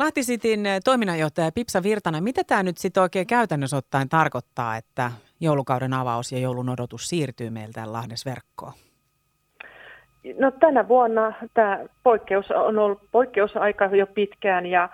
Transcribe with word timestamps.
Lahti 0.00 0.20
Cityn 0.20 0.60
toiminnanjohtaja 0.84 1.50
Pipsa 1.54 1.82
Virtanen, 1.82 2.24
mitä 2.24 2.42
tämä 2.46 2.62
nyt 2.62 2.78
sitten 2.78 3.02
oikein 3.02 3.26
käytännössä 3.26 3.76
ottaen 3.76 4.08
tarkoittaa, 4.08 4.76
että 4.76 5.10
joulukauden 5.40 5.92
avaus 5.92 6.32
ja 6.32 6.38
joulun 6.38 6.68
odotus 6.68 7.08
siirtyy 7.08 7.50
meiltä 7.50 7.92
Lahdessa 7.92 8.30
verkkoon? 8.30 8.72
No 10.38 10.50
tänä 10.50 10.88
vuonna 10.88 11.32
tämä 11.54 11.78
poikkeus 12.02 12.50
on 12.50 12.78
ollut 12.78 13.00
poikkeusaika 13.12 13.84
jo 13.84 14.06
pitkään 14.06 14.66
ja, 14.66 14.88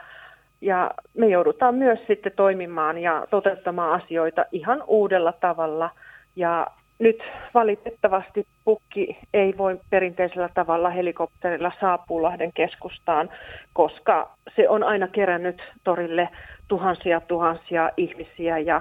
ja 0.60 0.90
me 1.14 1.28
joudutaan 1.28 1.74
myös 1.74 1.98
sitten 2.06 2.32
toimimaan 2.36 2.98
ja 2.98 3.26
toteuttamaan 3.30 4.02
asioita 4.02 4.44
ihan 4.52 4.84
uudella 4.86 5.32
tavalla. 5.32 5.90
Ja 6.36 6.66
nyt 6.98 7.22
valitettavasti 7.54 8.46
pukki 8.64 9.18
ei 9.34 9.58
voi 9.58 9.80
perinteisellä 9.90 10.48
tavalla 10.54 10.90
helikopterilla 10.90 11.72
saapua 11.80 12.22
Lahden 12.22 12.52
keskustaan, 12.52 13.30
koska 13.72 14.30
se 14.56 14.68
on 14.68 14.82
aina 14.84 15.08
kerännyt 15.08 15.62
torille 15.84 16.28
tuhansia 16.68 17.20
tuhansia 17.20 17.90
ihmisiä 17.96 18.58
ja, 18.58 18.80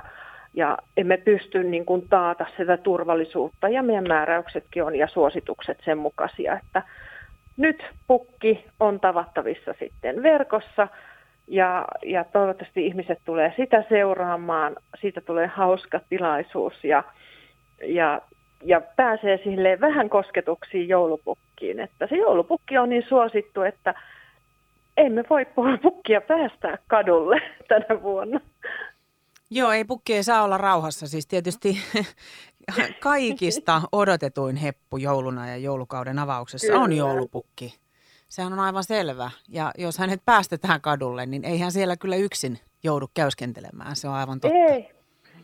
ja 0.54 0.78
emme 0.98 1.18
pysty 1.18 1.64
niin 1.64 1.86
kuin 1.86 2.10
taata 2.10 2.46
sitä 2.58 2.78
turvallisuutta. 2.78 3.70
Ja 3.70 3.84
meidän 3.84 4.08
määräyksetkin 4.08 4.84
on 4.84 4.96
ja 4.96 5.08
suositukset 5.08 5.77
sen 5.86 5.98
mukaisia, 5.98 6.60
että 6.63 6.82
nyt 7.58 7.86
pukki 8.08 8.66
on 8.80 9.00
tavattavissa 9.00 9.74
sitten 9.80 10.24
verkossa 10.24 10.88
ja, 11.48 11.86
ja 12.05 12.24
toivottavasti 12.24 12.86
ihmiset 12.86 13.20
tulee 13.26 13.54
sitä 13.58 13.84
seuraamaan, 13.90 14.76
siitä 15.02 15.22
tulee 15.22 15.48
hauska 15.48 16.00
tilaisuus 16.10 16.84
ja 16.84 17.04
ja, 17.84 18.22
ja 18.64 18.82
pääsee 18.96 19.40
sille 19.44 19.82
vähän 19.82 20.10
kosketuksiin 20.10 20.88
joulupukkiin. 20.88 21.80
Että 21.80 22.08
se 22.08 22.16
joulupukki 22.16 22.78
on 22.78 22.90
niin 22.90 23.06
suosittu, 23.10 23.62
että 23.62 23.94
emme 24.98 25.24
voi 25.30 25.46
pukkia 25.82 26.22
päästää 26.22 26.78
kadulle 26.88 27.42
tänä 27.70 28.02
vuonna. 28.02 28.40
Joo, 29.50 29.72
ei 29.72 29.86
pukki 29.86 30.14
ei 30.14 30.24
saa 30.24 30.44
olla 30.44 30.58
rauhassa. 30.58 31.08
Siis 31.08 31.27
tietysti 31.27 31.77
kaikista 32.99 33.82
odotetuin 33.92 34.55
heppu 34.55 34.98
jouluna 34.98 35.49
ja 35.49 35.58
joulukauden 35.58 36.20
avauksessa 36.20 36.68
Kyllä. 36.68 36.80
on 36.80 36.94
joulupukki. 36.94 37.74
Sehän 38.30 38.54
on 38.54 38.60
aivan 38.60 38.84
selvä. 38.84 39.32
Ja 39.49 39.71
jos 39.77 39.98
hänet 39.98 40.21
päästetään 40.26 40.82
kadulle, 40.82 41.26
niin 41.26 41.44
eihän 41.44 41.71
siellä 41.71 41.98
kyllä 41.98 42.16
yksin 42.16 42.60
joudu 42.84 43.08
käyskentelemään. 43.14 43.96
Se 43.96 44.08
on 44.08 44.14
aivan 44.14 44.40
totta. 44.40 44.58
Ei, 44.58 44.95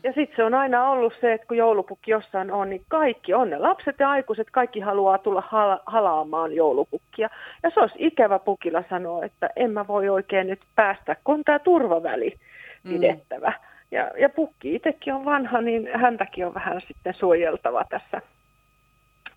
ja 0.04 0.12
sitten 0.12 0.36
se 0.36 0.44
on 0.44 0.54
aina 0.54 0.90
ollut 0.90 1.12
se, 1.20 1.32
että 1.32 1.46
kun 1.46 1.56
joulupukki 1.56 2.10
jossain 2.10 2.50
on, 2.50 2.70
niin 2.70 2.84
kaikki 2.88 3.34
on 3.34 3.50
ne 3.50 3.58
lapset 3.58 3.96
ja 3.98 4.10
aikuiset, 4.10 4.50
kaikki 4.50 4.80
haluaa 4.80 5.18
tulla 5.18 5.42
hala- 5.46 5.82
halaamaan 5.86 6.52
joulupukkia. 6.52 7.30
Ja 7.62 7.70
se 7.74 7.80
olisi 7.80 7.94
ikävä 7.98 8.38
pukilla 8.38 8.84
sanoa, 8.90 9.24
että 9.24 9.50
en 9.56 9.70
mä 9.70 9.86
voi 9.86 10.08
oikein 10.08 10.46
nyt 10.46 10.60
päästä, 10.74 11.16
kun 11.24 11.34
on 11.34 11.44
tämä 11.44 11.58
turvaväli 11.58 12.34
mm. 12.82 12.92
pidettävä. 12.92 13.50
Mm. 13.50 13.72
Ja, 13.90 14.10
ja 14.18 14.28
pukki 14.28 14.74
itsekin 14.74 15.14
on 15.14 15.24
vanha, 15.24 15.60
niin 15.60 15.88
häntäkin 15.94 16.46
on 16.46 16.54
vähän 16.54 16.80
sitten 16.88 17.14
suojeltava 17.14 17.84
tässä, 17.90 18.22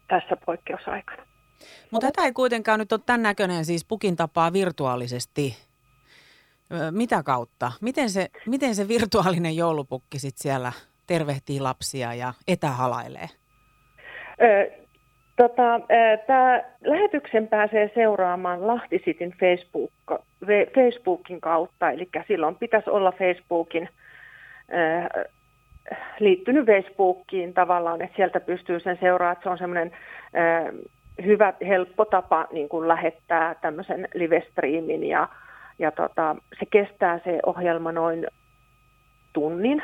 tässä 0.07 0.37
poikkeusaikana. 0.45 1.23
Mutta 1.91 2.07
tätä 2.07 2.25
ei 2.25 2.31
kuitenkaan 2.31 2.79
nyt 2.79 2.91
ole 2.91 3.01
tämän 3.05 3.21
näköinen 3.21 3.65
siis 3.65 3.85
pukin 3.85 4.15
tapaa 4.15 4.53
virtuaalisesti 4.53 5.64
mitä 6.91 7.23
kautta? 7.23 7.71
Miten 7.81 8.09
se, 8.09 8.27
miten 8.45 8.75
se 8.75 8.87
virtuaalinen 8.87 9.55
joulupukki 9.55 10.19
sit 10.19 10.37
siellä 10.37 10.71
tervehtii 11.07 11.59
lapsia 11.59 12.13
ja 12.13 12.33
etähalailee? 12.47 13.27
Ö, 14.41 14.71
tota, 15.35 15.81
Tämä 16.27 16.63
lähetyksen 16.85 17.47
pääsee 17.47 17.91
seuraamaan 17.95 18.67
Lahtisitin 18.67 19.33
Facebook, 19.39 19.91
Facebookin 20.75 21.41
kautta, 21.41 21.91
eli 21.91 22.09
silloin 22.27 22.55
pitäisi 22.55 22.89
olla 22.89 23.11
Facebookin 23.11 23.89
ö, 24.69 25.29
liittynyt 26.19 26.65
Facebookiin 26.65 27.53
tavallaan, 27.53 28.01
että 28.01 28.15
sieltä 28.15 28.39
pystyy 28.39 28.79
sen 28.79 28.97
seuraamaan, 29.01 29.33
että 29.33 29.43
se 29.43 29.49
on 29.49 29.57
semmoinen 29.57 29.91
hyvä, 31.25 31.53
helppo 31.67 32.05
tapa 32.05 32.47
niin 32.51 32.69
kuin 32.69 32.87
lähettää 32.87 33.55
tämmöisen 33.55 34.07
live-streamin 34.13 35.03
ja 35.03 35.27
ja 35.79 35.91
tota, 35.91 36.35
se 36.59 36.65
kestää 36.65 37.19
se 37.23 37.39
ohjelma 37.45 37.91
noin 37.91 38.27
tunnin, 39.33 39.83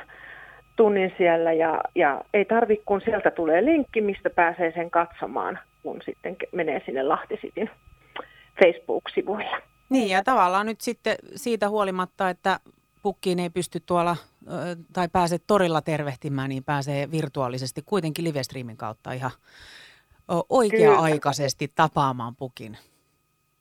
tunnin 0.75 1.13
siellä 1.18 1.53
ja, 1.53 1.81
ja 1.96 2.22
ei 2.34 2.46
tarvitse, 2.46 2.84
kun 2.85 3.02
sieltä 3.02 3.31
tulee 3.31 3.66
linkki, 3.66 4.01
mistä 4.01 4.30
pääsee 4.30 4.72
sen 4.75 4.91
katsomaan, 4.91 5.59
kun 5.84 6.01
sitten 6.06 6.38
menee 6.51 6.81
sinne 6.85 7.03
Lahtisitin 7.03 7.69
Facebook-sivuilla. 8.63 9.57
Niin 9.90 10.09
ja 10.09 10.24
tavallaan 10.24 10.66
nyt 10.66 10.81
sitten 10.81 11.16
siitä 11.35 11.69
huolimatta, 11.69 12.30
että 12.30 12.59
pukkiin 13.01 13.40
ei 13.40 13.50
pysty 13.50 13.80
tuolla 13.80 14.16
tai 14.94 15.07
pääse 15.09 15.38
torilla 15.47 15.81
tervehtimään, 15.81 16.50
niin 16.50 16.63
pääsee 16.63 17.12
virtuaalisesti 17.12 17.81
kuitenkin 17.85 18.25
livestreamin 18.25 18.78
kautta 18.78 19.12
ihan 19.12 19.31
oikea-aikaisesti 20.50 21.72
tapaamaan 21.75 22.35
pukin. 22.35 22.78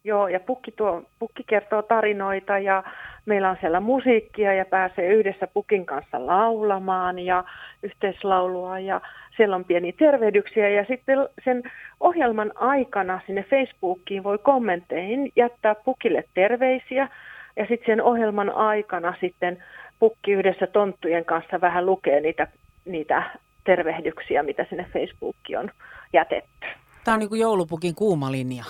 Joo, 0.04 0.28
ja 0.28 0.40
pukki, 0.40 0.70
tuo, 0.70 1.02
pukki 1.18 1.44
kertoo 1.46 1.82
tarinoita 1.82 2.58
ja 2.58 2.82
meillä 3.26 3.50
on 3.50 3.56
siellä 3.60 3.80
musiikkia 3.80 4.54
ja 4.54 4.64
pääsee 4.64 5.12
yhdessä 5.12 5.46
pukin 5.46 5.86
kanssa 5.86 6.26
laulamaan 6.26 7.18
ja 7.18 7.44
yhteislaulua 7.82 8.78
ja 8.78 9.00
siellä 9.36 9.56
on 9.56 9.64
pieni 9.64 9.92
tervehdyksiä 9.92 10.68
ja 10.68 10.84
sitten 10.88 11.18
sen 11.44 11.62
ohjelman 12.00 12.52
aikana 12.54 13.20
sinne 13.26 13.42
Facebookiin 13.50 14.24
voi 14.24 14.38
kommentteihin 14.38 15.32
jättää 15.36 15.74
pukille 15.74 16.24
terveisiä 16.34 17.08
ja 17.56 17.66
sitten 17.68 17.86
sen 17.86 18.02
ohjelman 18.02 18.50
aikana 18.50 19.14
sitten 19.20 19.64
pukki 19.98 20.32
yhdessä 20.32 20.66
tonttujen 20.66 21.24
kanssa 21.24 21.60
vähän 21.60 21.86
lukee 21.86 22.20
niitä, 22.20 22.46
niitä 22.84 23.22
tervehdyksiä, 23.64 24.42
mitä 24.42 24.66
sinne 24.68 24.86
Facebookiin 24.92 25.58
on 25.58 25.70
jätetty. 26.12 26.66
Tämä 27.04 27.14
on 27.14 27.18
niin 27.20 27.28
kuin 27.28 27.40
joulupukin 27.40 27.94
kuuma 27.94 28.32
linja. 28.32 28.64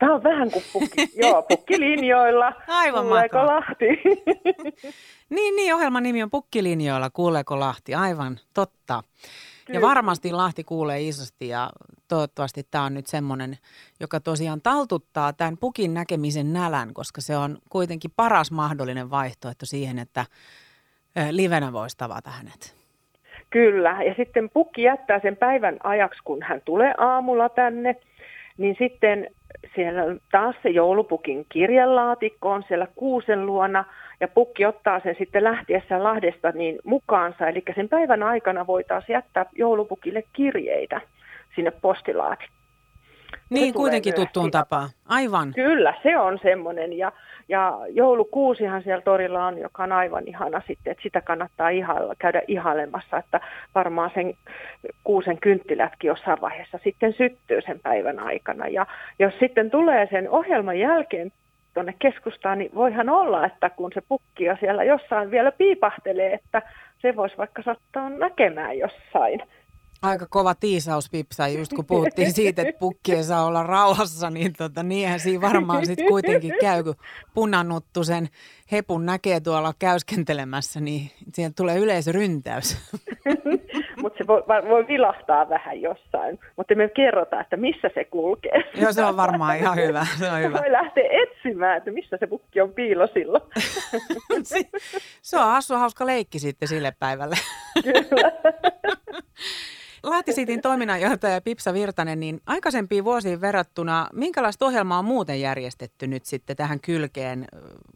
Tämä 0.00 0.14
on 0.14 0.22
vähän 0.22 0.50
kuin 0.50 0.64
pukki, 0.72 1.08
joo, 1.22 1.42
pukkilinjoilla. 1.42 2.52
Aivan 2.68 3.02
Kuuleeko 3.04 3.46
Lahti? 3.46 3.86
niin, 5.36 5.56
niin, 5.56 5.74
ohjelman 5.74 6.02
nimi 6.02 6.22
on 6.22 6.30
Pukkilinjoilla, 6.30 7.10
kuuleeko 7.10 7.60
Lahti, 7.60 7.94
aivan 7.94 8.38
totta. 8.54 9.02
Kyllä. 9.66 9.78
Ja 9.78 9.82
varmasti 9.82 10.32
Lahti 10.32 10.64
kuulee 10.64 11.00
isosti 11.00 11.48
ja 11.48 11.70
toivottavasti 12.08 12.62
tämä 12.70 12.84
on 12.84 12.94
nyt 12.94 13.06
semmoinen, 13.06 13.56
joka 14.00 14.20
tosiaan 14.20 14.60
taltuttaa 14.60 15.32
tämän 15.32 15.56
pukin 15.60 15.94
näkemisen 15.94 16.52
nälän, 16.52 16.94
koska 16.94 17.20
se 17.20 17.36
on 17.36 17.58
kuitenkin 17.70 18.10
paras 18.16 18.50
mahdollinen 18.50 19.10
vaihtoehto 19.10 19.66
siihen, 19.66 19.98
että 19.98 20.24
livenä 21.30 21.72
voisi 21.72 21.96
tavata 21.96 22.30
hänet. 22.30 22.76
Kyllä, 23.50 24.02
ja 24.02 24.14
sitten 24.16 24.50
pukki 24.50 24.82
jättää 24.82 25.20
sen 25.20 25.36
päivän 25.36 25.76
ajaksi, 25.82 26.20
kun 26.24 26.42
hän 26.42 26.62
tulee 26.64 26.94
aamulla 26.98 27.48
tänne, 27.48 27.96
niin 28.58 28.76
sitten 28.78 29.28
siellä 29.74 30.02
taas 30.32 30.56
se 30.62 30.68
joulupukin 30.68 31.46
kirjelaatikko 31.48 32.50
on 32.50 32.64
siellä 32.68 32.86
kuusen 32.94 33.46
luona 33.46 33.84
ja 34.20 34.28
pukki 34.28 34.66
ottaa 34.66 35.00
sen 35.00 35.14
sitten 35.18 35.44
lähtiessä 35.44 36.02
Lahdesta 36.02 36.50
niin 36.50 36.78
mukaansa. 36.84 37.48
Eli 37.48 37.62
sen 37.74 37.88
päivän 37.88 38.22
aikana 38.22 38.66
voitaisiin 38.66 39.14
jättää 39.14 39.46
joulupukille 39.54 40.24
kirjeitä 40.32 41.00
sinne 41.54 41.70
postilaatikkoon. 41.70 42.59
Niin, 43.50 43.74
kuitenkin 43.74 44.14
tuttuun 44.14 44.50
tapaan. 44.50 44.88
Aivan. 45.08 45.52
Kyllä, 45.54 45.94
se 46.02 46.18
on 46.18 46.38
semmoinen. 46.42 46.98
Ja, 46.98 47.12
ja 47.48 47.78
joulukuusihan 47.88 48.82
siellä 48.82 49.02
torilla 49.02 49.46
on, 49.46 49.58
joka 49.58 49.82
on 49.82 49.92
aivan 49.92 50.28
ihana 50.28 50.62
sitten, 50.66 50.90
että 50.90 51.02
sitä 51.02 51.20
kannattaa 51.20 51.68
ihailla, 51.68 52.14
käydä 52.18 52.42
ihailemassa, 52.48 53.16
että 53.16 53.40
varmaan 53.74 54.10
sen 54.14 54.34
kuusen 55.04 55.38
kynttilätkin 55.40 56.08
jossain 56.08 56.40
vaiheessa 56.40 56.78
sitten 56.84 57.12
syttyy 57.12 57.60
sen 57.62 57.80
päivän 57.80 58.18
aikana. 58.18 58.68
Ja 58.68 58.86
jos 59.18 59.34
sitten 59.40 59.70
tulee 59.70 60.08
sen 60.10 60.30
ohjelman 60.30 60.78
jälkeen 60.78 61.32
tuonne 61.74 61.94
keskustaan, 61.98 62.58
niin 62.58 62.70
voihan 62.74 63.08
olla, 63.08 63.46
että 63.46 63.70
kun 63.70 63.90
se 63.94 64.02
pukki 64.08 64.44
ja 64.44 64.56
siellä 64.60 64.84
jossain 64.84 65.30
vielä 65.30 65.52
piipahtelee, 65.52 66.32
että 66.32 66.62
se 67.02 67.16
voisi 67.16 67.38
vaikka 67.38 67.62
sattua 67.62 68.08
näkemään 68.08 68.78
jossain 68.78 69.42
Aika 70.02 70.26
kova 70.30 70.54
tiisaus 70.54 71.10
Pipsa, 71.10 71.48
just 71.48 71.72
kun 71.72 71.86
puhuttiin 71.86 72.32
siitä, 72.32 72.62
että 72.62 72.78
pukki 72.78 73.14
ei 73.14 73.24
saa 73.24 73.46
olla 73.46 73.62
rauhassa, 73.62 74.30
niin 74.30 74.52
tota, 74.58 74.82
niinhän 74.82 75.20
siinä 75.20 75.40
varmaan 75.40 75.86
sitten 75.86 76.06
kuitenkin 76.06 76.54
käy, 76.60 76.82
kun 76.82 76.94
punannuttu 77.34 78.04
sen 78.04 78.28
hepun 78.72 79.06
näkee 79.06 79.40
tuolla 79.40 79.72
käyskentelemässä, 79.78 80.80
niin 80.80 81.10
siihen 81.32 81.54
tulee 81.54 81.78
yleisöryntäys. 81.78 82.96
mutta 84.02 84.18
se 84.18 84.26
voi, 84.26 84.42
voi 84.68 84.88
vilahtaa 84.88 85.48
vähän 85.48 85.80
jossain, 85.80 86.38
mutta 86.56 86.74
me 86.74 86.88
kerrota, 86.88 87.40
että 87.40 87.56
missä 87.56 87.90
se 87.94 88.04
kulkee. 88.04 88.62
Joo, 88.74 88.92
se 88.92 89.04
on 89.04 89.16
varmaan 89.16 89.56
ihan 89.56 89.76
hyvä. 89.76 90.06
Se 90.18 90.30
on 90.30 90.40
hyvä. 90.40 90.58
Voi 90.58 90.72
lähteä 90.72 91.04
etsimään, 91.22 91.76
että 91.76 91.90
missä 91.90 92.16
se 92.20 92.26
pukki 92.26 92.60
on 92.60 92.72
piilo 92.72 93.06
silloin. 93.06 93.42
se 95.22 95.38
on 95.38 95.44
hassu 95.44 95.74
hauska 95.74 96.06
leikki 96.06 96.38
sitten 96.38 96.68
sille 96.68 96.92
päivälle. 96.98 97.36
Kyllä. 97.82 98.32
Lahtisiitin 100.02 100.62
toiminnanjohtaja 100.62 101.40
Pipsa 101.40 101.74
Virtanen, 101.74 102.20
niin 102.20 102.40
aikaisempiin 102.46 103.04
vuosiin 103.04 103.40
verrattuna, 103.40 104.08
minkälaista 104.12 104.66
ohjelmaa 104.66 104.98
on 104.98 105.04
muuten 105.04 105.40
järjestetty 105.40 106.06
nyt 106.06 106.26
sitten 106.26 106.56
tähän 106.56 106.80
kylkeen? 106.80 107.46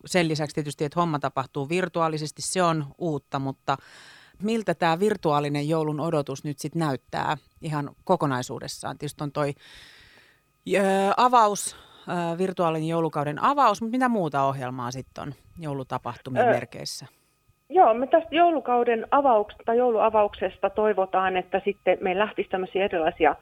Sen 0.07 0.29
lisäksi 0.29 0.55
tietysti, 0.55 0.85
että 0.85 1.01
homma 1.01 1.19
tapahtuu 1.19 1.69
virtuaalisesti, 1.69 2.43
se 2.43 2.63
on 2.63 2.87
uutta, 2.99 3.39
mutta 3.39 3.77
miltä 4.43 4.75
tämä 4.75 5.01
virtuaalinen 5.01 5.69
joulun 5.69 6.01
odotus 6.01 6.45
nyt 6.45 6.59
sitten 6.59 6.81
näyttää 6.81 7.37
ihan 7.63 7.91
kokonaisuudessaan? 8.05 8.99
Tietysti 8.99 9.25
on 9.25 9.33
toi 9.33 9.55
avaus, 11.17 11.77
virtuaalinen 12.39 12.89
joulukauden 12.89 13.43
avaus, 13.43 13.81
mutta 13.81 13.91
mitä 13.91 14.09
muuta 14.09 14.43
ohjelmaa 14.43 14.91
sitten 14.91 15.23
on 15.23 15.35
joulutapahtumien 15.59 16.47
merkeissä? 16.47 17.07
Joo, 17.75 17.95
me 17.95 18.07
tästä 18.07 18.29
joulukauden 18.31 19.07
avauksesta, 19.11 19.75
jouluavauksesta 19.75 20.71
toivotaan, 20.71 21.37
että 21.37 21.61
sitten 21.65 21.99
meillä 22.01 22.23
lähtisi 22.23 22.49
tämmöisiä 22.49 22.85
erilaisia 22.85 23.35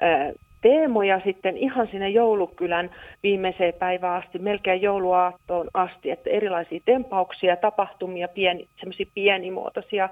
ää, 0.00 0.32
teemoja 0.60 1.20
sitten 1.24 1.56
ihan 1.56 1.88
sinne 1.90 2.08
joulukylän 2.08 2.90
viimeiseen 3.22 3.74
päivään 3.74 4.22
asti, 4.22 4.38
melkein 4.38 4.82
jouluaattoon 4.82 5.68
asti, 5.74 6.10
että 6.10 6.30
erilaisia 6.30 6.80
tempauksia, 6.84 7.56
tapahtumia, 7.56 8.28
pieni, 8.28 8.68
semmoisia 8.78 9.06
pienimuotoisia, 9.14 10.08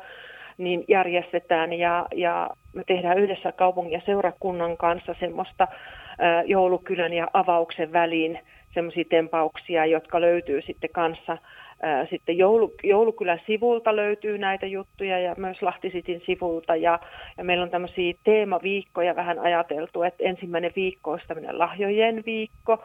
niin 0.59 0.85
järjestetään 0.88 1.73
ja, 1.73 2.06
ja 2.15 2.50
me 2.73 2.85
tehdään 2.87 3.19
yhdessä 3.19 3.53
kaupungin 3.53 3.93
ja 3.93 4.03
seurakunnan 4.06 4.76
kanssa 4.76 5.15
semmoista 5.21 5.69
ää, 6.19 6.43
joulukylän 6.43 7.12
ja 7.12 7.29
avauksen 7.32 7.93
väliin 7.93 8.38
semmoisia 8.75 9.05
tempauksia, 9.11 9.87
jotka 9.87 10.21
löytyy 10.21 10.62
sitten 10.62 10.91
kanssa 10.91 11.38
sitten 12.10 12.38
joulu, 12.38 12.75
Joulukylän 12.82 13.40
sivulta 13.46 13.96
löytyy 13.96 14.38
näitä 14.38 14.66
juttuja 14.66 15.19
ja 15.19 15.34
myös 15.38 15.62
Lahtisitin 15.62 16.22
sivulta. 16.26 16.76
Ja, 16.76 16.98
ja 17.38 17.44
meillä 17.44 17.62
on 17.62 17.70
tämmöisiä 17.70 18.14
teemaviikkoja 18.25 19.16
vähän 19.16 19.38
ajateltu, 19.38 20.02
että 20.02 20.25
ensimmäinen 20.25 20.72
viikko 20.76 21.10
on 21.10 21.20
tämmöinen 21.28 21.58
lahjojen 21.58 22.22
viikko. 22.26 22.84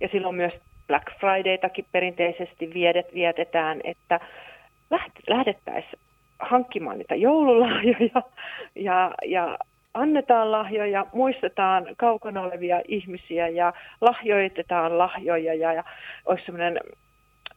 Ja 0.00 0.08
silloin 0.12 0.36
myös 0.36 0.52
Black 0.86 1.06
Fridaytakin 1.20 1.86
perinteisesti 1.92 2.74
viedet, 2.74 3.14
vietetään, 3.14 3.80
että 3.84 4.20
lähdettäisiin 5.28 5.98
hankkimaan 6.38 6.98
niitä 6.98 7.14
joululahjoja 7.14 8.22
ja, 8.74 9.14
ja 9.26 9.58
annetaan 9.94 10.52
lahjoja, 10.52 11.06
muistetaan 11.12 11.86
kaukana 11.96 12.42
olevia 12.42 12.80
ihmisiä 12.88 13.48
ja 13.48 13.72
lahjoitetaan 14.00 14.98
lahjoja 14.98 15.54
ja, 15.54 15.72
ja 15.72 15.84
olisi 16.26 16.44
semmoinen 16.44 16.80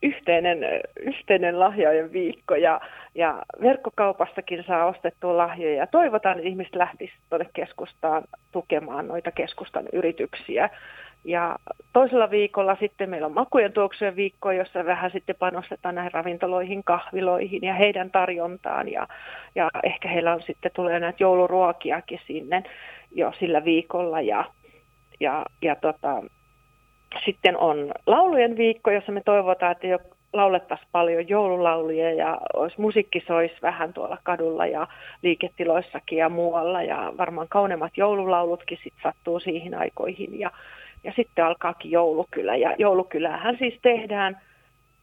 yhteinen, 0.03 0.57
yhteinen 0.99 1.59
lahjojen 1.59 2.13
viikko 2.13 2.55
ja, 2.55 2.81
ja 3.15 3.43
verkkokaupastakin 3.61 4.63
saa 4.67 4.85
ostettua 4.85 5.37
lahjoja. 5.37 5.87
Toivotaan, 5.87 6.37
että 6.37 6.49
ihmiset 6.49 6.75
lähtisivät 6.75 7.21
tuonne 7.29 7.49
keskustaan 7.53 8.23
tukemaan 8.51 9.07
noita 9.07 9.31
keskustan 9.31 9.85
yrityksiä. 9.93 10.69
Ja 11.25 11.55
toisella 11.93 12.31
viikolla 12.31 12.77
sitten 12.79 13.09
meillä 13.09 13.27
on 13.27 13.33
makujen 13.33 13.73
tuoksujen 13.73 14.15
viikko, 14.15 14.51
jossa 14.51 14.85
vähän 14.85 15.11
sitten 15.11 15.35
panostetaan 15.39 15.95
näihin 15.95 16.11
ravintoloihin, 16.11 16.83
kahviloihin 16.83 17.63
ja 17.63 17.73
heidän 17.73 18.11
tarjontaan. 18.11 18.91
Ja, 18.91 19.07
ja 19.55 19.69
ehkä 19.83 20.09
heillä 20.09 20.33
on 20.33 20.41
sitten 20.41 20.71
tulee 20.75 20.99
näitä 20.99 21.23
jouluruokiakin 21.23 22.19
sinne 22.27 22.63
jo 23.15 23.33
sillä 23.39 23.65
viikolla. 23.65 24.21
Ja, 24.21 24.45
ja, 25.19 25.45
ja 25.61 25.75
tota, 25.75 26.23
sitten 27.25 27.57
on 27.57 27.91
laulujen 28.07 28.57
viikko, 28.57 28.91
jossa 28.91 29.11
me 29.11 29.21
toivotaan, 29.25 29.71
että 29.71 29.87
jo 29.87 29.99
laulettaisiin 30.33 30.89
paljon 30.91 31.29
joululauluja 31.29 32.13
ja 32.13 32.37
olisi 32.53 32.81
musiikki 32.81 33.23
soisi 33.27 33.55
vähän 33.61 33.93
tuolla 33.93 34.17
kadulla 34.23 34.65
ja 34.65 34.87
liiketiloissakin 35.21 36.17
ja 36.17 36.29
muualla. 36.29 36.83
Ja 36.83 37.13
varmaan 37.17 37.47
kauneimmat 37.49 37.97
joululaulutkin 37.97 38.79
sitten 38.83 39.03
sattuu 39.03 39.39
siihen 39.39 39.73
aikoihin. 39.73 40.39
Ja, 40.39 40.51
ja 41.03 41.13
sitten 41.15 41.45
alkaakin 41.45 41.91
joulukylä. 41.91 42.55
Ja 42.55 42.75
joulukylähän 42.77 43.57
siis 43.57 43.79
tehdään 43.81 44.41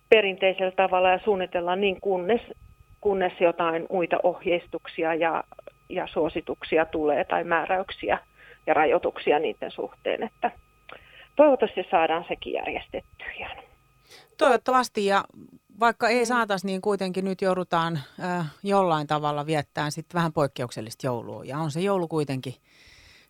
perinteisellä 0.09 0.73
tavalla 0.77 1.11
ja 1.11 1.21
suunnitellaan 1.25 1.81
niin 1.81 2.01
kunnes, 2.01 2.41
kunnes 3.01 3.33
jotain 3.41 3.87
muita 3.91 4.17
ohjeistuksia 4.23 5.15
ja, 5.15 5.45
ja 5.89 6.07
suosituksia 6.07 6.85
tulee 6.85 7.25
tai 7.25 7.45
määräyksiä 7.45 8.19
ja 8.67 8.75
rajoituksia 8.75 9.39
niiden 9.39 9.71
suhteen, 9.71 10.23
että 10.23 10.51
toivottavasti 11.37 11.87
saadaan 11.91 12.25
sekin 12.29 12.53
järjestettyä. 12.53 13.65
Toivottavasti 14.39 15.07
ja 15.07 15.25
vaikka 15.81 16.09
ei 16.09 16.27
saataisi, 16.27 16.67
niin 16.67 16.81
kuitenkin 16.81 17.25
nyt 17.25 17.43
joudutaan 17.43 17.99
äh, 18.25 18.47
jollain 18.63 19.07
tavalla 19.07 19.47
viettämään 19.47 19.93
sitten 19.93 20.15
vähän 20.19 20.33
poikkeuksellista 20.33 21.07
joulua. 21.07 21.45
Ja 21.45 21.59
on 21.59 21.71
se 21.71 21.81
joulu 21.81 22.09
kuitenkin 22.09 22.55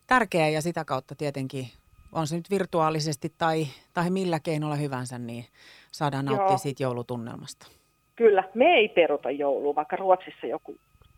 tärkeä 0.07 0.49
ja 0.49 0.61
sitä 0.61 0.85
kautta 0.85 1.15
tietenkin 1.15 1.65
on 2.11 2.27
se 2.27 2.35
nyt 2.35 2.49
virtuaalisesti 2.49 3.33
tai, 3.37 3.67
tai 3.93 4.09
millä 4.09 4.39
keinolla 4.39 4.75
hyvänsä, 4.75 5.19
niin 5.19 5.45
saadaan 5.91 6.25
nauttia 6.25 6.47
Joo. 6.47 6.57
siitä 6.57 6.83
joulutunnelmasta. 6.83 7.67
Kyllä, 8.15 8.43
me 8.53 8.65
ei 8.65 8.89
peruta 8.89 9.31
joulua, 9.31 9.75
vaikka 9.75 9.95
Ruotsissa 9.95 10.47
joku 10.47 10.75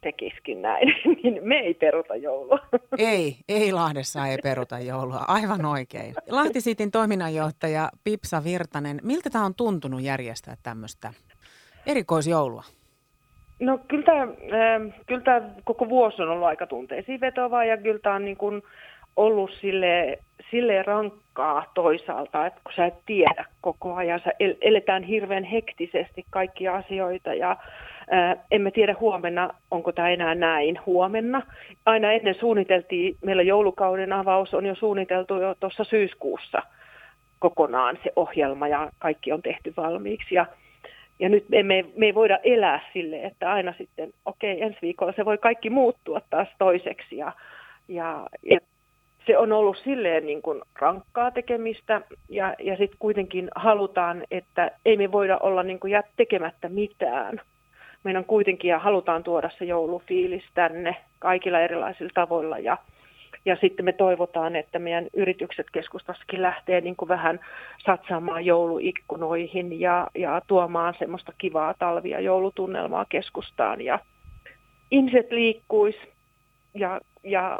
tekisikin 0.07 0.61
näin, 0.61 0.87
niin 1.23 1.39
me 1.41 1.55
ei 1.55 1.73
peruta 1.73 2.15
joulua. 2.15 2.59
Ei, 2.97 3.35
ei 3.49 3.71
Lahdessa 3.71 4.27
ei 4.27 4.37
peruta 4.43 4.79
joulua, 4.79 5.25
aivan 5.27 5.65
oikein. 5.65 6.13
Lahtisiitin 6.29 6.91
toiminnanjohtaja 6.91 7.89
Pipsa 8.03 8.43
Virtanen, 8.43 8.99
miltä 9.03 9.29
tämä 9.29 9.45
on 9.45 9.55
tuntunut 9.55 10.01
järjestää 10.01 10.55
tämmöistä 10.63 11.13
erikoisjoulua? 11.85 12.63
No 13.59 13.79
kyllä 13.87 14.03
tämä, 14.03 14.21
äh, 14.23 15.03
kyllä 15.07 15.21
tämä 15.21 15.41
koko 15.63 15.89
vuosi 15.89 16.21
on 16.21 16.29
ollut 16.29 16.47
aika 16.47 16.67
tunteisiin 16.67 17.21
vetovaa 17.21 17.65
ja 17.65 17.77
kyllä 17.77 17.99
tämä 17.99 18.15
on 18.15 18.25
niin 18.25 18.37
kuin 18.37 18.61
ollut 19.15 19.51
sille, 19.61 20.19
sille 20.51 20.83
rankkaa 20.83 21.71
toisaalta, 21.75 22.45
että 22.45 22.59
kun 22.63 22.73
sä 22.75 22.85
et 22.85 23.05
tiedä 23.05 23.45
koko 23.61 23.95
ajan, 23.95 24.21
sä 24.23 24.31
eletään 24.61 25.03
hirveän 25.03 25.43
hektisesti 25.43 26.25
kaikkia 26.29 26.75
asioita 26.75 27.33
ja 27.33 27.57
emme 28.51 28.71
tiedä 28.71 28.95
huomenna, 28.99 29.49
onko 29.71 29.91
tämä 29.91 30.09
enää 30.09 30.35
näin 30.35 30.79
huomenna. 30.85 31.41
Aina 31.85 32.11
ennen 32.11 32.35
suunniteltiin, 32.35 33.15
meillä 33.25 33.43
joulukauden 33.43 34.13
avaus 34.13 34.53
on 34.53 34.65
jo 34.65 34.75
suunniteltu 34.75 35.41
jo 35.41 35.55
tuossa 35.59 35.83
syyskuussa 35.83 36.61
kokonaan 37.39 37.99
se 38.03 38.11
ohjelma 38.15 38.67
ja 38.67 38.91
kaikki 38.99 39.31
on 39.31 39.41
tehty 39.41 39.73
valmiiksi. 39.77 40.35
Ja, 40.35 40.45
ja 41.19 41.29
nyt 41.29 41.45
emme, 41.51 41.85
me 41.95 42.05
ei 42.05 42.15
voida 42.15 42.39
elää 42.43 42.79
sille, 42.93 43.23
että 43.23 43.51
aina 43.51 43.73
sitten, 43.77 44.13
okei, 44.25 44.53
okay, 44.53 44.67
ensi 44.67 44.79
viikolla 44.81 45.13
se 45.15 45.25
voi 45.25 45.37
kaikki 45.37 45.69
muuttua 45.69 46.21
taas 46.29 46.47
toiseksi. 46.57 47.17
Ja, 47.17 47.31
ja, 47.87 48.27
ja 48.49 48.59
se 49.25 49.37
on 49.37 49.51
ollut 49.51 49.77
silleen 49.77 50.25
niin 50.25 50.41
kuin 50.41 50.61
rankkaa 50.79 51.31
tekemistä 51.31 52.01
ja, 52.29 52.55
ja 52.59 52.77
sitten 52.77 52.99
kuitenkin 52.99 53.49
halutaan, 53.55 54.23
että 54.31 54.71
ei 54.85 54.97
me 54.97 55.11
voida 55.11 55.37
olla 55.37 55.63
niin 55.63 55.79
kuin 55.79 56.03
tekemättä 56.17 56.69
mitään 56.69 57.41
meidän 58.03 58.25
kuitenkin 58.25 58.69
ja 58.69 58.79
halutaan 58.79 59.23
tuoda 59.23 59.49
se 59.59 59.65
joulufiilis 59.65 60.43
tänne 60.53 60.95
kaikilla 61.19 61.59
erilaisilla 61.59 62.11
tavoilla 62.13 62.59
ja, 62.59 62.77
ja 63.45 63.57
sitten 63.61 63.85
me 63.85 63.93
toivotaan, 63.93 64.55
että 64.55 64.79
meidän 64.79 65.07
yritykset 65.13 65.67
keskustassakin 65.71 66.41
lähtee 66.41 66.81
niin 66.81 66.95
kuin 66.95 67.09
vähän 67.09 67.39
satsaamaan 67.85 68.45
jouluikkunoihin 68.45 69.79
ja, 69.79 70.07
ja 70.15 70.41
tuomaan 70.47 70.93
semmoista 70.99 71.33
kivaa 71.37 71.73
talvia 71.73 72.19
joulutunnelmaa 72.19 73.05
keskustaan 73.09 73.81
ja 73.81 73.99
ihmiset 74.91 75.31
liikkuis 75.31 75.95
ja, 76.73 77.01
ja 77.23 77.59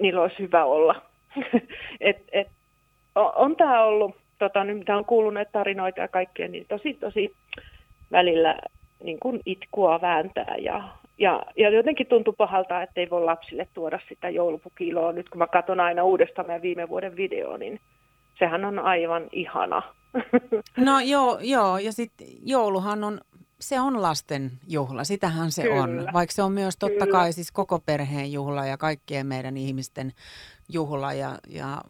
niillä 0.00 0.22
olisi 0.22 0.38
hyvä 0.38 0.64
olla. 0.64 1.02
et, 2.00 2.22
et, 2.32 2.48
on, 3.14 3.56
tämä 3.56 3.82
ollut, 3.82 4.16
tota, 4.38 4.64
nyt 4.64 4.78
mitä 4.78 4.96
on 4.96 5.04
kuullut 5.04 5.34
näitä 5.34 5.52
tarinoita 5.52 6.00
ja 6.00 6.08
kaikkea, 6.08 6.48
niin 6.48 6.66
tosi 6.68 6.94
tosi 6.94 7.32
välillä 8.12 8.56
niin 9.02 9.20
kuin 9.20 9.40
itkua 9.46 10.00
vääntää 10.00 10.56
ja, 10.58 10.88
ja, 11.18 11.42
ja 11.56 11.70
jotenkin 11.70 12.06
tuntui 12.06 12.34
pahalta, 12.38 12.82
että 12.82 13.00
ei 13.00 13.10
voi 13.10 13.24
lapsille 13.24 13.68
tuoda 13.74 13.98
sitä 14.08 14.28
joulupukiloa. 14.28 15.12
Nyt 15.12 15.28
kun 15.28 15.38
mä 15.38 15.46
katson 15.46 15.80
aina 15.80 16.04
uudestaan 16.04 16.46
meidän 16.46 16.62
viime 16.62 16.88
vuoden 16.88 17.16
video, 17.16 17.56
niin 17.56 17.80
sehän 18.38 18.64
on 18.64 18.78
aivan 18.78 19.28
ihana. 19.32 19.82
No 20.76 21.00
joo, 21.00 21.38
joo. 21.42 21.78
ja 21.78 21.92
sitten 21.92 22.26
jouluhan 22.42 23.04
on, 23.04 23.20
se 23.60 23.80
on 23.80 24.02
lasten 24.02 24.50
juhla, 24.68 25.04
sitähän 25.04 25.52
se 25.52 25.62
Kyllä. 25.62 25.82
on. 25.82 26.08
Vaikka 26.12 26.34
se 26.34 26.42
on 26.42 26.52
myös 26.52 26.76
totta 26.76 27.04
Kyllä. 27.04 27.12
kai 27.12 27.32
siis 27.32 27.52
koko 27.52 27.78
perheen 27.78 28.32
juhla 28.32 28.66
ja 28.66 28.76
kaikkien 28.76 29.26
meidän 29.26 29.56
ihmisten 29.56 30.12
juhla 30.68 31.12
ja, 31.12 31.38
ja 31.48 31.80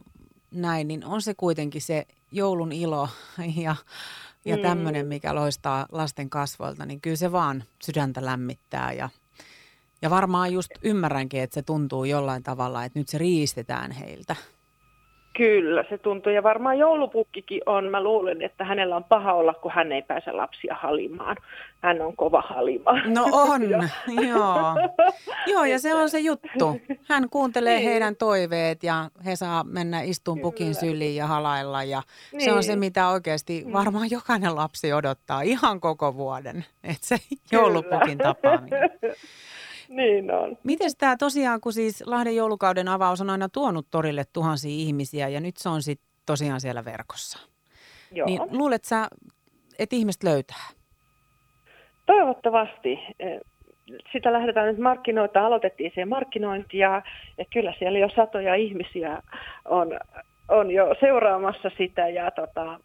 näin, 0.54 0.88
niin 0.88 1.04
on 1.04 1.22
se 1.22 1.34
kuitenkin 1.36 1.82
se 1.82 2.06
joulun 2.32 2.72
ilo 2.72 3.08
ja 3.64 3.76
ja 4.44 4.56
mm. 4.56 4.62
tämmöinen, 4.62 5.06
mikä 5.06 5.34
loistaa 5.34 5.86
lasten 5.92 6.30
kasvoilta, 6.30 6.86
niin 6.86 7.00
kyllä 7.00 7.16
se 7.16 7.32
vaan 7.32 7.64
sydäntä 7.82 8.24
lämmittää 8.24 8.92
ja, 8.92 9.08
ja 10.02 10.10
varmaan 10.10 10.52
just 10.52 10.70
ymmärränkin, 10.82 11.40
että 11.40 11.54
se 11.54 11.62
tuntuu 11.62 12.04
jollain 12.04 12.42
tavalla, 12.42 12.84
että 12.84 12.98
nyt 12.98 13.08
se 13.08 13.18
riistetään 13.18 13.90
heiltä. 13.90 14.36
Kyllä, 15.36 15.84
se 15.88 15.98
tuntuu. 15.98 16.32
Ja 16.32 16.42
varmaan 16.42 16.78
joulupukkikin 16.78 17.60
on. 17.66 17.84
Mä 17.84 18.02
luulen, 18.02 18.42
että 18.42 18.64
hänellä 18.64 18.96
on 18.96 19.04
paha 19.04 19.32
olla, 19.32 19.54
kun 19.54 19.72
hän 19.72 19.92
ei 19.92 20.02
pääse 20.02 20.32
lapsia 20.32 20.76
halimaan. 20.80 21.36
Hän 21.82 22.00
on 22.00 22.16
kova 22.16 22.40
halimaan. 22.40 23.14
No 23.14 23.28
on, 23.32 23.62
joo. 24.28 24.74
Joo, 25.46 25.64
ja 25.64 25.78
se 25.78 25.94
on 25.94 26.10
se 26.10 26.18
juttu. 26.18 26.80
Hän 27.08 27.30
kuuntelee 27.30 27.76
niin. 27.76 27.88
heidän 27.88 28.16
toiveet 28.16 28.82
ja 28.82 29.10
he 29.24 29.36
saa 29.36 29.64
mennä 29.64 30.02
istuun 30.02 30.40
pukin 30.40 30.74
syliin 30.74 31.16
ja 31.16 31.26
halailla. 31.26 31.84
Ja 31.84 32.02
niin. 32.32 32.44
se 32.44 32.52
on 32.52 32.62
se, 32.62 32.72
niin. 32.72 32.78
mitä 32.78 33.08
oikeasti 33.08 33.62
mm. 33.66 33.72
varmaan 33.72 34.10
jokainen 34.10 34.56
lapsi 34.56 34.92
odottaa 34.92 35.42
ihan 35.42 35.80
koko 35.80 36.14
vuoden. 36.14 36.64
Että 36.84 37.06
se 37.06 37.16
joulupukin 37.52 38.18
tapaaminen. 38.18 38.90
niin 39.88 40.30
on. 40.30 40.58
Miten 40.64 40.90
tämä 40.98 41.16
tosiaan, 41.16 41.60
kun 41.60 41.72
siis 41.72 42.06
Lahden 42.06 42.36
joulukauden 42.36 42.88
avaus 42.88 43.20
on 43.20 43.30
aina 43.30 43.48
tuonut 43.48 43.86
torille 43.90 44.24
tuhansia 44.32 44.70
ihmisiä 44.70 45.28
ja 45.28 45.40
nyt 45.40 45.56
se 45.56 45.68
on 45.68 45.82
sitten 45.82 46.08
tosiaan 46.26 46.60
siellä 46.60 46.84
verkossa. 46.84 47.48
Joo. 48.12 48.26
Niin 48.26 48.40
luulet 48.50 48.84
sä, 48.84 49.08
että 49.78 49.96
ihmiset 49.96 50.22
löytää? 50.22 50.66
Toivottavasti. 52.06 52.98
E, 53.20 53.38
sitä 54.12 54.32
lähdetään 54.32 54.66
nyt 54.66 54.78
markkinoita, 54.78 55.46
aloitettiin 55.46 55.92
se 55.94 56.04
markkinointi 56.04 56.78
ja, 56.78 57.02
ja 57.38 57.44
kyllä 57.52 57.74
siellä 57.78 57.98
jo 57.98 58.08
satoja 58.16 58.54
ihmisiä 58.54 59.22
on, 59.64 60.00
on 60.48 60.70
jo 60.70 60.94
seuraamassa 61.00 61.70
sitä 61.78 62.08
ja 62.08 62.30
tota, 62.30 62.80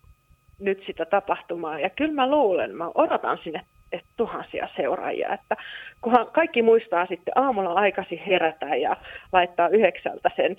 nyt 0.59 0.83
sitä 0.87 1.05
tapahtumaa. 1.05 1.79
Ja 1.79 1.89
kyllä 1.89 2.13
mä 2.13 2.29
luulen, 2.29 2.75
mä 2.75 2.91
odotan 2.95 3.39
sinne 3.43 3.61
että 3.91 4.09
tuhansia 4.17 4.67
seuraajia. 4.75 5.33
Että 5.33 5.55
kunhan 6.01 6.27
kaikki 6.31 6.61
muistaa 6.61 7.05
sitten 7.05 7.33
aamulla 7.35 7.73
aikaisin 7.73 8.19
herätä 8.27 8.75
ja 8.75 8.97
laittaa 9.33 9.69
yhdeksältä 9.69 10.31
sen 10.35 10.57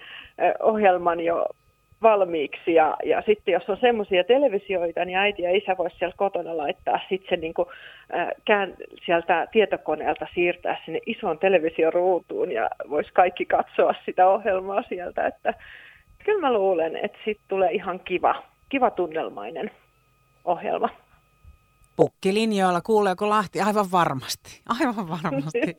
ohjelman 0.62 1.20
jo 1.20 1.46
valmiiksi. 2.02 2.74
Ja, 2.74 2.96
ja 3.04 3.22
sitten 3.26 3.52
jos 3.52 3.68
on 3.70 3.76
semmoisia 3.80 4.24
televisioita, 4.24 5.04
niin 5.04 5.18
äiti 5.18 5.42
ja 5.42 5.56
isä 5.56 5.76
voisi 5.78 5.96
siellä 5.96 6.14
kotona 6.16 6.56
laittaa 6.56 7.00
sitten 7.08 7.40
niin 7.40 7.54
kuin, 7.54 7.68
äh, 8.14 8.28
kään, 8.44 8.74
sieltä 9.04 9.46
tietokoneelta 9.52 10.26
siirtää 10.34 10.76
sinne 10.84 11.00
isoon 11.06 11.38
televisioruutuun 11.38 12.52
ja 12.52 12.70
voisi 12.90 13.10
kaikki 13.12 13.44
katsoa 13.44 13.94
sitä 14.04 14.28
ohjelmaa 14.28 14.82
sieltä. 14.82 15.26
Että 15.26 15.54
kyllä 16.24 16.40
mä 16.40 16.52
luulen, 16.52 16.96
että 16.96 17.18
sitten 17.24 17.44
tulee 17.48 17.70
ihan 17.70 18.00
kiva, 18.00 18.42
kiva 18.68 18.90
tunnelmainen 18.90 19.70
ohjelma 20.44 20.88
pukkilinjoilla, 21.96 22.80
kuuleeko 22.80 23.28
Lahti? 23.28 23.60
Aivan 23.60 23.90
varmasti, 23.90 24.62
aivan 24.66 25.08
varmasti. 25.08 25.76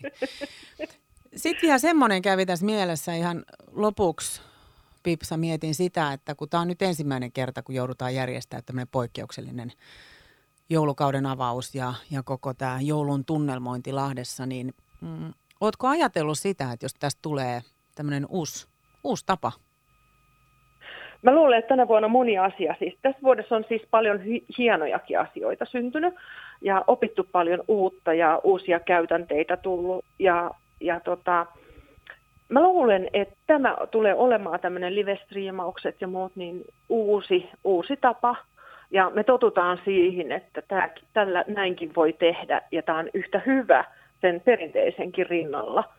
Sitten 1.35 1.61
vielä 1.61 1.79
semmoinen 1.79 2.21
kävi 2.21 2.45
tässä 2.45 2.65
mielessä 2.65 3.13
ihan 3.15 3.45
lopuksi, 3.71 4.41
Pipsa, 5.03 5.37
mietin 5.37 5.75
sitä, 5.75 6.13
että 6.13 6.35
kun 6.35 6.49
tämä 6.49 6.61
on 6.61 6.67
nyt 6.67 6.81
ensimmäinen 6.81 7.31
kerta, 7.31 7.63
kun 7.63 7.75
joudutaan 7.75 8.15
järjestämään 8.15 8.63
tämmöinen 8.63 8.87
poikkeuksellinen 8.87 9.71
joulukauden 10.69 11.25
avaus 11.25 11.75
ja, 11.75 11.93
ja 12.11 12.23
koko 12.23 12.53
tämä 12.53 12.81
joulun 12.81 13.25
tunnelmointi 13.25 13.91
Lahdessa, 13.91 14.45
niin 14.45 14.73
mm, 15.01 15.33
ootko 15.61 15.87
ajatellut 15.87 16.39
sitä, 16.39 16.71
että 16.71 16.85
jos 16.85 16.93
tästä 16.93 17.19
tulee 17.21 17.61
tämmöinen 17.95 18.25
uusi, 18.29 18.67
uusi 19.03 19.25
tapa 19.25 19.51
Mä 21.21 21.35
luulen, 21.35 21.59
että 21.59 21.69
tänä 21.69 21.87
vuonna 21.87 22.07
moni 22.07 22.37
asia, 22.37 22.75
siis 22.79 22.97
tässä 23.01 23.21
vuodessa 23.23 23.55
on 23.55 23.65
siis 23.67 23.81
paljon 23.91 24.21
hi- 24.21 24.45
hienojakin 24.57 25.19
asioita 25.19 25.65
syntynyt 25.65 26.13
ja 26.61 26.83
opittu 26.87 27.27
paljon 27.31 27.63
uutta 27.67 28.13
ja 28.13 28.41
uusia 28.43 28.79
käytänteitä 28.79 29.57
tullut 29.57 30.05
ja, 30.19 30.51
ja 30.79 30.99
tota, 30.99 31.45
mä 32.49 32.61
luulen, 32.61 33.09
että 33.13 33.35
tämä 33.47 33.77
tulee 33.91 34.15
olemaan 34.15 34.59
tämmöinen 34.59 34.95
live-striimaukset 34.95 36.01
ja 36.01 36.07
muut 36.07 36.35
niin 36.35 36.65
uusi, 36.89 37.49
uusi 37.63 37.97
tapa. 37.97 38.35
Ja 38.91 39.11
me 39.13 39.23
totutaan 39.23 39.79
siihen, 39.85 40.31
että 40.31 40.61
tämä, 40.67 40.89
tällä 41.13 41.45
näinkin 41.47 41.95
voi 41.95 42.13
tehdä 42.13 42.61
ja 42.71 42.83
tämä 42.83 42.97
on 42.97 43.09
yhtä 43.13 43.41
hyvä 43.45 43.85
sen 44.21 44.41
perinteisenkin 44.45 45.29
rinnalla– 45.29 45.83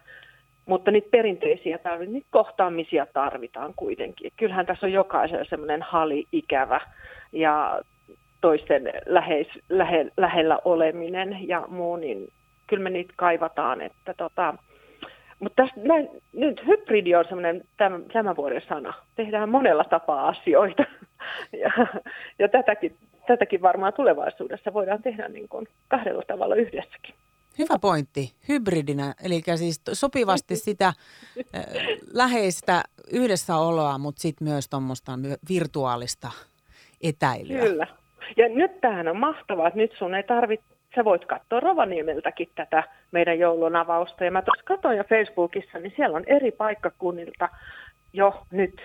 mutta 0.66 0.90
niitä 0.90 1.09
perinteisiä 1.11 1.78
tarvitaan, 1.78 2.12
niitä 2.12 2.28
kohtaamisia 2.31 3.07
tarvitaan 3.07 3.75
kuitenkin. 3.76 4.33
Kyllähän 4.37 4.66
tässä 4.66 4.87
on 4.87 4.92
jokaisella 4.92 5.45
semmoinen 5.45 5.83
hali 5.83 6.26
ikävä 6.33 6.81
ja 7.33 7.81
toisten 8.40 8.92
läheis, 9.07 9.49
lähe, 9.69 10.07
lähellä 10.16 10.59
oleminen 10.64 11.49
ja 11.49 11.64
muu, 11.69 11.97
niin 11.97 12.28
kyllä 12.66 12.83
me 12.83 12.90
niitä 12.90 13.12
kaivataan. 13.16 13.81
Että 13.81 14.14
tota, 14.14 14.54
mutta 15.40 15.62
tästä, 15.62 15.81
näin, 15.81 16.09
nyt 16.33 16.66
hybridi 16.66 17.14
on 17.14 17.25
semmoinen 17.25 17.62
tämän, 17.76 18.04
tämän 18.12 18.37
vuoden 18.37 18.62
sana. 18.69 18.95
Tehdään 19.16 19.49
monella 19.49 19.85
tapaa 19.85 20.28
asioita 20.28 20.85
ja, 21.62 21.71
ja 22.38 22.49
tätäkin, 22.49 22.97
tätäkin 23.26 23.62
varmaan 23.62 23.92
tulevaisuudessa 23.92 24.73
voidaan 24.73 25.02
tehdä 25.02 25.28
niin 25.28 25.49
kuin 25.49 25.69
kahdella 25.88 26.23
tavalla 26.26 26.54
yhdessäkin. 26.54 27.14
Hyvä 27.59 27.78
pointti, 27.80 28.32
hybridinä, 28.49 29.14
eli 29.25 29.42
siis 29.56 29.80
sopivasti 29.92 30.56
sitä 30.56 30.92
läheistä 32.12 32.82
yhdessäoloa, 33.12 33.99
mutta 33.99 34.23
sitten 34.23 34.49
myös 34.49 34.68
tuommoista 34.68 35.12
virtuaalista 35.49 36.30
etäilyä. 37.02 37.61
Kyllä. 37.61 37.87
Ja 38.37 38.49
nyt 38.49 38.80
tämähän 38.80 39.09
on 39.09 39.16
mahtavaa, 39.16 39.68
että 39.68 39.78
nyt 39.78 39.92
sun 39.99 40.14
ei 40.14 40.23
tarvitse, 40.23 40.66
sä 40.94 41.04
voit 41.04 41.25
katsoa 41.25 41.61
Rovaniemeltäkin 41.61 42.50
tätä 42.54 42.85
meidän 43.12 43.38
joulun 43.38 43.76
avausta. 43.76 44.25
Ja 44.25 44.30
mä 44.30 44.42
tuossa 44.42 44.64
katsoin 44.64 44.99
jo 44.99 45.04
Facebookissa, 45.04 45.78
niin 45.78 45.92
siellä 45.97 46.16
on 46.16 46.25
eri 46.26 46.50
paikkakunnilta 46.50 47.49
jo 48.12 48.42
nyt 48.50 48.80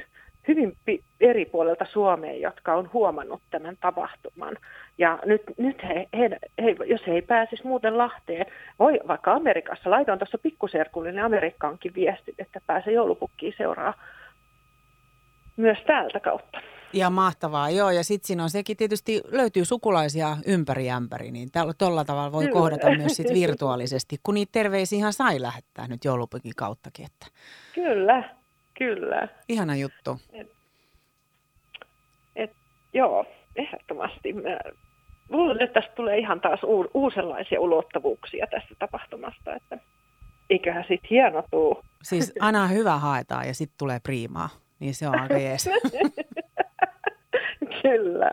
hyvin 0.47 0.77
eri 1.21 1.45
puolelta 1.45 1.85
Suomeen, 1.93 2.41
jotka 2.41 2.73
on 2.73 2.89
huomannut 2.93 3.41
tämän 3.51 3.77
tapahtuman. 3.81 4.57
Ja 4.97 5.19
nyt, 5.25 5.41
nyt 5.57 5.83
he, 5.83 6.07
he, 6.17 6.29
he, 6.63 6.75
jos 6.85 7.01
he 7.07 7.13
ei 7.13 7.21
pääsisi 7.21 7.67
muuten 7.67 7.97
Lahteen, 7.97 8.45
voi 8.79 8.99
vaikka 9.07 9.33
Amerikassa, 9.33 9.89
laitoin 9.89 10.19
tuossa 10.19 10.37
pikkuserkulle, 10.37 11.11
niin 11.11 11.23
Amerikkaankin 11.23 11.93
viesti, 11.93 12.35
että 12.39 12.61
pääsee 12.67 12.93
joulupukkiin 12.93 13.53
seuraa 13.57 13.93
myös 15.57 15.77
täältä 15.87 16.19
kautta. 16.19 16.61
Ja 16.93 17.09
mahtavaa, 17.09 17.69
joo. 17.69 17.89
Ja 17.89 18.03
sitten 18.03 18.27
siinä 18.27 18.43
on 18.43 18.49
sekin 18.49 18.77
tietysti, 18.77 19.21
löytyy 19.31 19.65
sukulaisia 19.65 20.37
ympäri 20.47 20.89
ämpäri, 20.89 21.31
niin 21.31 21.49
tuolla 21.77 22.05
tavalla 22.05 22.31
voi 22.31 22.43
Kyllä. 22.43 22.53
kohdata 22.53 22.95
myös 22.95 23.15
sit 23.15 23.33
virtuaalisesti, 23.33 24.17
kun 24.23 24.33
niitä 24.33 24.51
terveisiä 24.51 24.97
ihan 24.97 25.13
sai 25.13 25.41
lähettää 25.41 25.87
nyt 25.87 26.05
joulupukin 26.05 26.53
kauttakin. 26.55 27.05
Että. 27.05 27.27
Kyllä, 27.75 28.23
Kyllä. 28.77 29.27
Ihana 29.49 29.75
juttu. 29.75 30.19
Et, 30.33 30.47
et, 32.35 32.51
joo, 32.93 33.25
ehdottomasti. 33.55 34.33
Mä 34.33 34.59
luulen, 35.29 35.61
että 35.61 35.81
tästä 35.81 35.95
tulee 35.95 36.17
ihan 36.17 36.41
taas 36.41 36.63
u- 36.63 36.91
uusenlaisia 36.93 37.61
ulottuvuuksia 37.61 38.47
tästä 38.51 38.75
tapahtumasta, 38.79 39.55
että 39.55 39.77
eiköhän 40.49 40.85
sitten 40.87 41.09
hieno 41.09 41.43
tuu. 41.51 41.83
Siis 42.03 42.33
aina 42.39 42.67
hyvä 42.67 42.97
haetaan 42.97 43.47
ja 43.47 43.53
sitten 43.53 43.77
tulee 43.77 43.99
priimaa, 43.99 44.49
niin 44.79 44.95
se 44.95 45.07
on 45.07 45.19
aika 45.19 45.37
jees. 45.37 45.69
Kyllä. 47.81 48.31